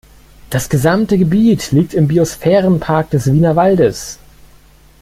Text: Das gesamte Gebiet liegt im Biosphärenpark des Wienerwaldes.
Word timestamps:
Das 0.49 0.67
gesamte 0.69 1.15
Gebiet 1.15 1.71
liegt 1.71 1.93
im 1.93 2.07
Biosphärenpark 2.07 3.11
des 3.11 3.31
Wienerwaldes. 3.31 4.17